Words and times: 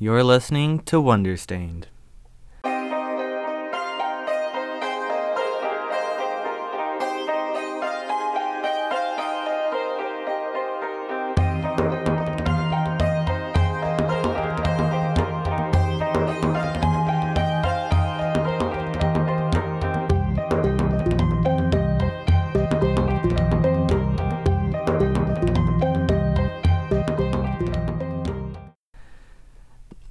You're 0.00 0.22
listening 0.22 0.78
to 0.84 1.00
Wonderstained. 1.00 1.88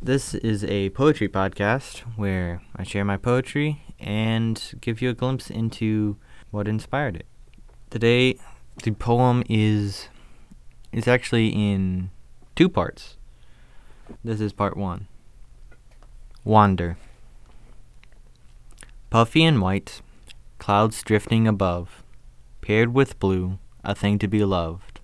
This 0.07 0.33
is 0.35 0.63
a 0.63 0.89
poetry 0.91 1.27
podcast 1.27 1.99
where 2.15 2.61
I 2.73 2.83
share 2.83 3.03
my 3.03 3.17
poetry 3.17 3.81
and 3.99 4.57
give 4.79 5.01
you 5.01 5.09
a 5.09 5.13
glimpse 5.13 5.49
into 5.49 6.15
what 6.49 6.65
inspired 6.65 7.17
it. 7.17 7.25
Today, 7.89 8.39
the 8.83 8.91
poem 8.91 9.43
is 9.49 10.07
is 10.93 11.09
actually 11.09 11.49
in 11.49 12.09
two 12.55 12.69
parts. 12.69 13.17
This 14.23 14.39
is 14.39 14.53
part 14.53 14.77
1. 14.77 15.07
Wander. 16.45 16.97
Puffy 19.09 19.43
and 19.43 19.61
white, 19.61 20.01
clouds 20.57 21.03
drifting 21.03 21.49
above, 21.49 22.01
paired 22.61 22.93
with 22.93 23.19
blue, 23.19 23.59
a 23.83 23.93
thing 23.93 24.17
to 24.19 24.27
be 24.29 24.45
loved. 24.45 25.01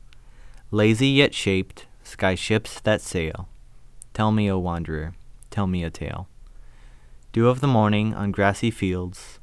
Lazy 0.72 1.10
yet 1.10 1.34
shaped, 1.34 1.88
sky 2.06 2.36
ships 2.36 2.80
that 2.80 3.02
sail. 3.02 3.50
Tell 4.14 4.32
me, 4.32 4.50
O 4.52 4.60
wanderer, 4.60 5.14
tell 5.50 5.66
me 5.66 5.84
a 5.84 5.90
tale. 5.90 6.28
Dew 7.32 7.48
of 7.48 7.62
the 7.62 7.68
morning 7.68 8.14
on 8.14 8.32
grassy 8.32 8.70
fields, 8.70 9.40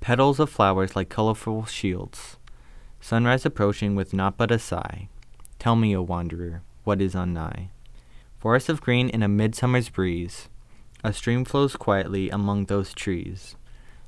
petals 0.00 0.40
of 0.40 0.50
flowers 0.50 0.96
like 0.96 1.08
colorful 1.08 1.64
shields, 1.66 2.36
sunrise 3.00 3.46
approaching 3.46 3.94
with 3.94 4.12
naught 4.12 4.36
but 4.36 4.50
a 4.50 4.58
sigh. 4.58 5.08
Tell 5.60 5.76
me, 5.76 5.94
O 5.94 6.02
wanderer, 6.02 6.62
what 6.82 7.00
is 7.00 7.14
on 7.14 7.32
nigh? 7.32 7.70
Forest 8.38 8.68
of 8.68 8.80
green 8.80 9.08
in 9.08 9.22
a 9.22 9.28
midsummer's 9.28 9.88
breeze, 9.88 10.48
a 11.04 11.12
stream 11.12 11.44
flows 11.44 11.76
quietly 11.76 12.28
among 12.28 12.64
those 12.64 12.92
trees. 12.92 13.54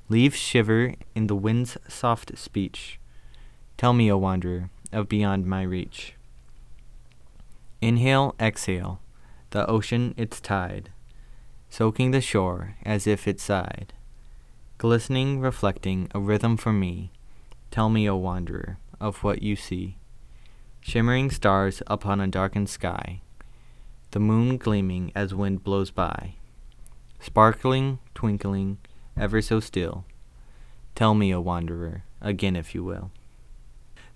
Leaves 0.08 0.36
shiver 0.36 0.94
in 1.14 1.28
the 1.28 1.36
wind's 1.36 1.78
soft 1.88 2.36
speech. 2.36 2.98
Tell 3.76 3.92
me, 3.92 4.10
O 4.10 4.18
wanderer, 4.18 4.70
of 4.92 5.08
beyond 5.08 5.46
my 5.46 5.62
reach. 5.62 6.14
Inhale, 7.80 8.34
exhale, 8.40 9.00
the 9.52 9.68
ocean 9.70 10.14
its 10.16 10.40
tide, 10.40 10.90
soaking 11.70 12.10
the 12.10 12.20
shore 12.20 12.74
as 12.84 13.06
if 13.06 13.28
it 13.28 13.38
sighed. 13.38 13.92
Glistening, 14.78 15.40
reflecting, 15.40 16.08
a 16.14 16.20
rhythm 16.20 16.56
for 16.56 16.72
me. 16.72 17.12
Tell 17.70 17.88
me, 17.88 18.08
O 18.08 18.16
wanderer, 18.16 18.78
of 19.00 19.22
what 19.22 19.42
you 19.42 19.54
see. 19.54 19.96
Shimmering 20.80 21.30
stars 21.30 21.82
upon 21.86 22.20
a 22.20 22.26
darkened 22.26 22.68
sky, 22.68 23.20
the 24.10 24.18
moon 24.18 24.56
gleaming 24.56 25.12
as 25.14 25.32
wind 25.34 25.62
blows 25.62 25.90
by. 25.90 26.34
Sparkling, 27.20 27.98
twinkling, 28.14 28.78
ever 29.16 29.40
so 29.40 29.60
still. 29.60 30.04
Tell 30.94 31.14
me, 31.14 31.32
O 31.32 31.40
wanderer, 31.40 32.02
again 32.20 32.56
if 32.56 32.74
you 32.74 32.82
will. 32.82 33.10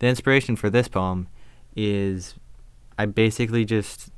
The 0.01 0.09
inspiration 0.09 0.57
for 0.57 0.69
this 0.69 0.89
poem 0.89 1.29
is 1.77 2.35
I 2.99 3.07
basically 3.07 3.65
just 3.65 4.11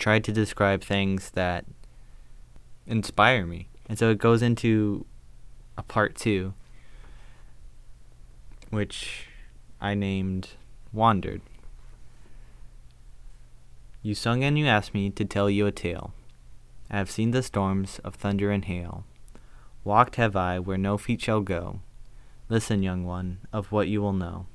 tried 0.00 0.24
to 0.24 0.32
describe 0.32 0.82
things 0.82 1.30
that 1.32 1.64
inspire 2.86 3.46
me. 3.46 3.68
And 3.88 3.98
so 3.98 4.10
it 4.10 4.18
goes 4.18 4.42
into 4.42 5.06
a 5.76 5.82
part 5.82 6.16
two, 6.16 6.54
which 8.70 9.26
I 9.80 9.94
named 9.94 10.50
Wandered. 10.92 11.42
You 14.02 14.14
sung 14.14 14.42
and 14.42 14.58
you 14.58 14.66
asked 14.66 14.94
me 14.94 15.10
to 15.10 15.24
tell 15.24 15.50
you 15.50 15.66
a 15.66 15.72
tale. 15.72 16.12
I 16.90 16.96
have 16.96 17.10
seen 17.10 17.30
the 17.30 17.42
storms 17.42 18.00
of 18.02 18.14
thunder 18.14 18.50
and 18.50 18.64
hail. 18.64 19.04
Walked 19.84 20.16
have 20.16 20.34
I 20.34 20.58
where 20.58 20.78
no 20.78 20.98
feet 20.98 21.20
shall 21.20 21.40
go. 21.40 21.80
Listen, 22.48 22.82
young 22.82 23.04
one, 23.04 23.38
of 23.52 23.70
what 23.70 23.88
you 23.88 24.02
will 24.02 24.12
know. 24.12 24.46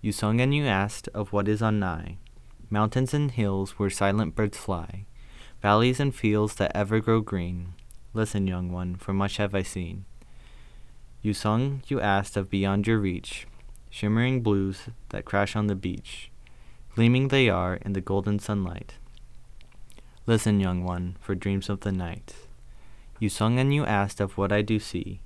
You 0.00 0.10
sung 0.10 0.40
and 0.40 0.54
you 0.54 0.64
asked 0.64 1.08
of 1.14 1.32
what 1.32 1.46
is 1.46 1.62
on 1.62 1.78
nigh. 1.78 2.16
Mountains 2.72 3.12
and 3.12 3.30
hills 3.30 3.72
where 3.72 3.90
silent 3.90 4.34
birds 4.34 4.56
fly, 4.56 5.04
valleys 5.60 6.00
and 6.00 6.14
fields 6.14 6.54
that 6.54 6.74
ever 6.74 7.00
grow 7.00 7.20
green. 7.20 7.74
Listen, 8.14 8.46
young 8.46 8.72
one, 8.72 8.94
for 8.94 9.12
much 9.12 9.36
have 9.36 9.54
I 9.54 9.62
seen. 9.62 10.06
You 11.20 11.34
sung, 11.34 11.82
you 11.88 12.00
asked 12.00 12.34
of 12.34 12.48
beyond 12.48 12.86
your 12.86 12.98
reach, 12.98 13.46
shimmering 13.90 14.42
blues 14.42 14.84
that 15.10 15.26
crash 15.26 15.54
on 15.54 15.66
the 15.66 15.74
beach. 15.74 16.30
Gleaming 16.94 17.28
they 17.28 17.50
are 17.50 17.74
in 17.74 17.92
the 17.92 18.00
golden 18.00 18.38
sunlight. 18.38 18.94
Listen, 20.24 20.58
young 20.58 20.82
one, 20.82 21.18
for 21.20 21.34
dreams 21.34 21.68
of 21.68 21.80
the 21.80 21.92
night. 21.92 22.34
You 23.18 23.28
sung 23.28 23.58
and 23.58 23.74
you 23.74 23.84
asked 23.84 24.18
of 24.18 24.38
what 24.38 24.50
I 24.50 24.62
do 24.62 24.78
see. 24.78 25.20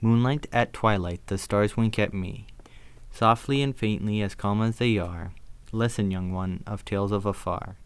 Moonlight 0.00 0.46
at 0.54 0.72
twilight, 0.72 1.20
the 1.26 1.36
stars 1.36 1.76
wink 1.76 1.98
at 1.98 2.14
me. 2.14 2.46
Softly 3.10 3.60
and 3.60 3.76
faintly, 3.76 4.22
as 4.22 4.34
calm 4.34 4.62
as 4.62 4.78
they 4.78 4.96
are, 4.96 5.32
Listen, 5.70 6.10
young 6.10 6.32
one, 6.32 6.62
of 6.66 6.84
tales 6.84 7.12
of 7.12 7.26
afar. 7.26 7.76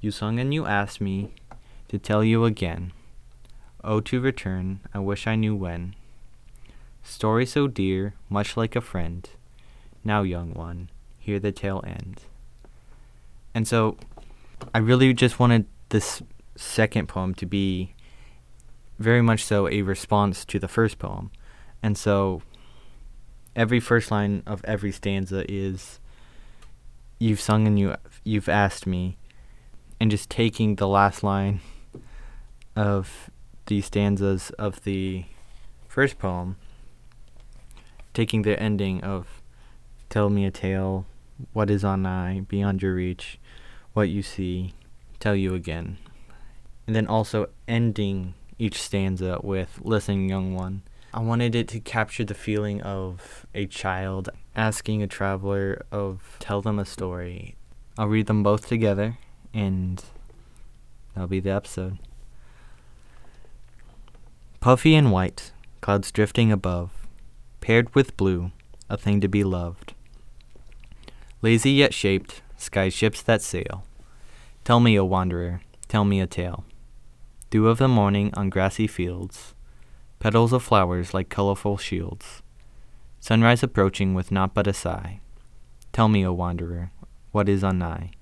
You 0.00 0.10
sung 0.10 0.40
and 0.40 0.52
you 0.52 0.66
asked 0.66 1.00
me 1.00 1.32
to 1.88 1.98
tell 1.98 2.24
you 2.24 2.44
again. 2.44 2.92
Oh, 3.84 4.00
to 4.00 4.20
return, 4.20 4.80
I 4.92 4.98
wish 4.98 5.26
I 5.26 5.36
knew 5.36 5.54
when. 5.54 5.94
Story 7.04 7.46
so 7.46 7.68
dear, 7.68 8.14
much 8.28 8.56
like 8.56 8.74
a 8.74 8.80
friend. 8.80 9.28
Now, 10.02 10.22
young 10.22 10.54
one, 10.54 10.90
hear 11.20 11.38
the 11.38 11.52
tale 11.52 11.84
end. 11.86 12.22
And 13.54 13.68
so, 13.68 13.96
I 14.74 14.78
really 14.78 15.14
just 15.14 15.38
wanted 15.38 15.66
this 15.90 16.20
second 16.56 17.06
poem 17.08 17.34
to 17.34 17.46
be 17.46 17.94
very 18.98 19.22
much 19.22 19.44
so 19.44 19.68
a 19.68 19.82
response 19.82 20.44
to 20.46 20.58
the 20.58 20.68
first 20.68 20.98
poem. 20.98 21.30
And 21.80 21.96
so, 21.96 22.42
every 23.54 23.78
first 23.78 24.10
line 24.10 24.42
of 24.46 24.64
every 24.64 24.90
stanza 24.90 25.44
is 25.48 26.00
you've 27.18 27.40
sung 27.40 27.66
and 27.66 27.78
you 27.78 27.94
you've 28.24 28.48
asked 28.48 28.86
me, 28.86 29.16
and 30.00 30.10
just 30.10 30.28
taking 30.28 30.76
the 30.76 30.88
last 30.88 31.22
line 31.22 31.60
of 32.74 33.30
the 33.66 33.80
stanzas 33.80 34.50
of 34.50 34.84
the 34.84 35.24
first 35.88 36.18
poem, 36.18 36.56
taking 38.12 38.42
the 38.42 38.60
ending 38.60 39.02
of 39.02 39.42
"Tell 40.10 40.30
me 40.30 40.44
a 40.44 40.50
tale, 40.50 41.06
what 41.52 41.70
is 41.70 41.84
on 41.84 42.06
eye, 42.06 42.40
beyond 42.40 42.82
your 42.82 42.94
reach, 42.94 43.38
what 43.92 44.08
you 44.08 44.22
see, 44.22 44.74
tell 45.18 45.34
you 45.34 45.54
again," 45.54 45.98
and 46.86 46.94
then 46.94 47.06
also 47.06 47.48
ending 47.66 48.34
each 48.58 48.80
stanza 48.80 49.40
with 49.42 49.80
"Listen, 49.82 50.28
young 50.28 50.54
one." 50.54 50.82
I 51.14 51.20
wanted 51.20 51.54
it 51.54 51.68
to 51.68 51.80
capture 51.80 52.24
the 52.24 52.34
feeling 52.34 52.82
of 52.82 53.46
a 53.54 53.66
child 53.66 54.28
asking 54.56 55.02
a 55.02 55.06
traveler 55.06 55.84
of 55.92 56.36
tell 56.40 56.62
them 56.62 56.78
a 56.78 56.84
story. 56.86 57.54
I'll 57.98 58.08
read 58.08 58.26
them 58.26 58.42
both 58.42 58.66
together 58.66 59.18
and 59.52 60.02
that'll 61.14 61.28
be 61.28 61.40
the 61.40 61.50
episode. 61.50 61.98
Puffy 64.60 64.94
and 64.94 65.12
white, 65.12 65.52
clouds 65.80 66.10
drifting 66.10 66.50
above, 66.50 66.90
paired 67.60 67.94
with 67.94 68.16
blue, 68.16 68.50
a 68.88 68.96
thing 68.96 69.20
to 69.20 69.28
be 69.28 69.44
loved. 69.44 69.94
Lazy 71.42 71.72
yet 71.72 71.94
shaped, 71.94 72.42
sky 72.56 72.88
ships 72.88 73.22
that 73.22 73.42
sail. 73.42 73.84
Tell 74.64 74.80
me, 74.80 74.98
O 74.98 75.04
wanderer, 75.04 75.60
tell 75.86 76.04
me 76.04 76.20
a 76.20 76.26
tale. 76.26 76.64
Dew 77.50 77.68
of 77.68 77.78
the 77.78 77.86
morning 77.86 78.32
on 78.34 78.50
grassy 78.50 78.86
fields, 78.86 79.54
petals 80.18 80.52
of 80.52 80.62
flowers 80.62 81.14
like 81.14 81.28
colorful 81.28 81.76
shields. 81.76 82.42
Sunrise 83.26 83.64
approaching 83.64 84.14
with 84.14 84.30
naught 84.30 84.54
but 84.54 84.68
a 84.68 84.72
sigh. 84.72 85.18
Tell 85.90 86.06
me, 86.06 86.24
O 86.24 86.32
wanderer, 86.32 86.92
what 87.32 87.48
is 87.48 87.64
on 87.64 87.80
nigh? 87.80 88.12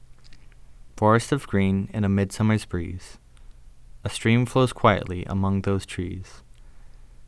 Forest 0.96 1.30
of 1.30 1.46
green 1.46 1.90
in 1.92 2.04
a 2.04 2.08
midsummer's 2.08 2.64
breeze. 2.64 3.18
A 4.02 4.08
stream 4.08 4.46
flows 4.46 4.72
quietly 4.72 5.26
among 5.26 5.60
those 5.60 5.84
trees. 5.84 6.42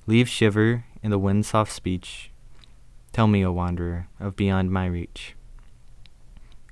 Leaves 0.06 0.30
shiver 0.30 0.86
in 1.02 1.10
the 1.10 1.18
wind's 1.18 1.48
soft 1.48 1.70
speech. 1.70 2.30
Tell 3.12 3.26
me, 3.26 3.44
O 3.44 3.52
wanderer, 3.52 4.08
of 4.18 4.36
beyond 4.36 4.70
my 4.70 4.86
reach. 4.86 5.36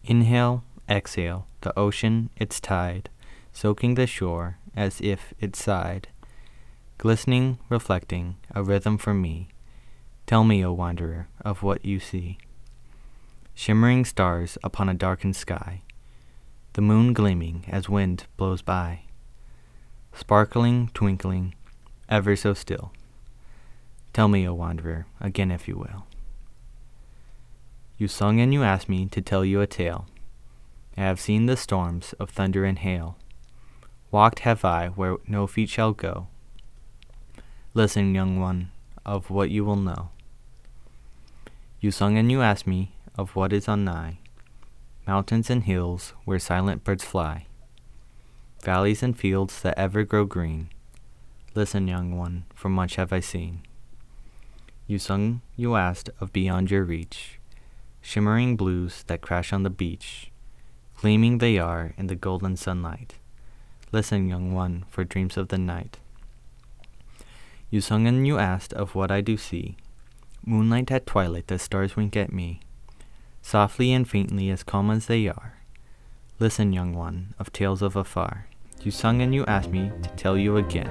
Inhale, 0.05 0.65
exhale, 0.89 1.47
the 1.61 1.79
ocean, 1.79 2.31
its 2.39 2.61
tide, 2.61 3.11
soaking 3.53 3.97
the 3.97 4.07
shore 4.07 4.57
as 4.75 5.03
if 5.03 5.35
it 5.39 5.55
sighed 5.55 6.09
glistening, 6.97 7.59
reflecting, 7.69 8.37
a 8.55 8.63
rhythm 8.63 8.97
for 8.97 9.13
me. 9.13 9.51
Tell 10.27 10.43
me, 10.43 10.65
O 10.65 10.73
wanderer, 10.73 11.29
of 11.45 11.63
what 11.63 11.85
you 11.85 12.01
see. 12.01 12.39
Shimmering 13.55 14.05
stars 14.05 14.57
upon 14.65 14.89
a 14.89 14.95
darkened 14.95 15.37
sky, 15.37 15.83
the 16.73 16.81
moon 16.81 17.13
gleaming 17.13 17.65
as 17.69 17.89
wind 17.89 18.27
blows 18.37 18.63
by, 18.63 19.01
sparkling, 20.15 20.91
twinkling, 20.95 21.55
ever 22.09 22.37
so 22.37 22.55
still. 22.55 22.93
Tell 24.15 24.29
me, 24.29 24.49
O 24.49 24.55
wanderer, 24.55 25.07
again 25.21 25.51
if 25.51 25.69
you 25.69 25.77
will. 25.77 26.07
You 27.99 28.09
sung 28.09 28.41
and 28.41 28.53
you 28.53 28.63
asked 28.63 28.89
me 28.89 29.07
to 29.07 29.21
tell 29.21 29.45
you 29.45 29.61
a 29.61 29.67
tale. 29.67 30.07
I 30.97 31.03
have 31.03 31.21
seen 31.21 31.47
the 31.47 31.57
storms 31.57 32.13
of 32.15 32.31
thunder 32.31 32.65
and 32.65 32.79
hail. 32.79 33.17
Walked 34.11 34.41
have 34.41 34.65
I 34.65 34.89
where 34.89 35.17
no 35.29 35.47
feet 35.47 35.69
shall 35.69 35.93
go. 35.93 36.29
Listen, 37.73 38.15
young 38.15 38.41
one, 38.41 38.71
of 39.05 39.31
what 39.31 39.51
you 39.51 39.65
will 39.65 39.77
know. 39.77 40.11
You 41.81 41.91
sung 41.91 42.17
and 42.17 42.31
you 42.31 42.41
asked 42.41 42.67
me 42.67 42.93
of 43.17 43.37
what 43.37 43.53
is 43.53 43.69
on 43.69 43.85
nigh, 43.85 44.19
mountains 45.07 45.51
and 45.51 45.65
hills 45.65 46.15
where 46.25 46.39
silent 46.39 46.83
birds 46.83 47.05
fly, 47.05 47.47
valleys 48.63 49.03
and 49.03 49.19
fields 49.19 49.61
that 49.63 49.79
ever 49.79 50.05
grow 50.05 50.25
green. 50.25 50.71
Listen, 51.55 51.87
young 51.87 52.17
one, 52.17 52.47
for 52.55 52.69
much 52.69 52.97
have 52.97 53.13
I 53.13 53.21
seen. 53.21 53.63
You 54.87 54.99
sung, 54.99 55.43
you 55.57 55.77
asked 55.77 56.11
of 56.21 56.33
beyond 56.33 56.71
your 56.71 56.85
reach, 56.85 57.39
shimmering 58.01 58.57
blues 58.57 59.05
that 59.07 59.23
crash 59.23 59.53
on 59.53 59.63
the 59.63 59.71
beach, 59.71 60.31
gleaming 60.97 61.39
they 61.39 61.59
are 61.59 61.95
in 61.97 62.07
the 62.07 62.15
golden 62.15 62.57
sunlight. 62.57 63.15
Listen, 63.93 64.29
young 64.29 64.53
one, 64.53 64.85
for 64.89 65.05
dreams 65.05 65.37
of 65.37 65.49
the 65.49 65.59
night. 65.59 65.99
You 67.71 67.81
sung 67.81 68.07
and 68.07 68.27
you 68.27 68.39
asked 68.39 68.73
of 68.73 68.95
what 68.95 69.11
I 69.11 69.21
do 69.21 69.37
see, 69.37 69.77
Moonlight 70.47 70.91
at 70.91 71.07
twilight, 71.07 71.47
the 71.47 71.59
stars 71.59 71.97
wink 71.97 72.17
at 72.19 72.31
me, 72.31 72.61
softly 73.41 73.95
and 73.95 74.07
faintly 74.07 74.51
as 74.51 74.63
calm 74.63 74.91
as 74.91 75.07
they 75.07 75.27
are. 75.27 75.59
Listen, 76.39 76.73
young 76.75 76.93
one, 76.93 77.35
of 77.39 77.51
tales 77.51 77.81
of 77.81 77.97
afar. 77.97 78.47
You 78.83 78.91
sung 78.91 79.23
and 79.23 79.35
you 79.35 79.47
asked 79.47 79.71
me 79.71 79.91
to 80.03 80.09
tell 80.11 80.37
you 80.37 80.59
again. 80.59 80.91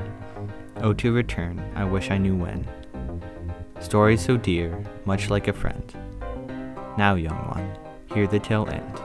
Oh, 0.77 0.93
to 0.93 1.11
return, 1.11 1.61
I 1.75 1.85
wish 1.85 2.09
I 2.09 2.17
knew 2.17 2.35
when. 2.35 2.67
Stories 3.79 4.25
so 4.25 4.37
dear, 4.37 4.83
much 5.05 5.29
like 5.29 5.47
a 5.47 5.53
friend. 5.53 5.93
Now, 6.97 7.13
young 7.13 7.47
one, 7.49 7.77
hear 8.11 8.25
the 8.25 8.39
tale 8.39 8.67
end. 8.69 9.02